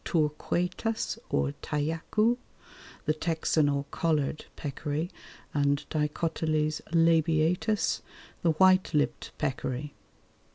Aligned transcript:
torquatus_ 0.03 1.19
or 1.29 1.53
tajacu, 1.61 2.35
the 3.05 3.13
Texan 3.13 3.69
or 3.69 3.85
collared 3.91 4.45
peccary, 4.55 5.11
and 5.53 5.85
D. 5.91 5.95
labiatus, 6.09 8.01
the 8.41 8.51
white 8.53 8.95
lipped 8.95 9.29
peccary. 9.37 9.93